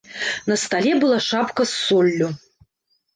[0.51, 2.31] На стале была шапка з соллю.